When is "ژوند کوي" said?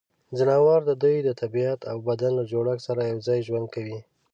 3.47-3.99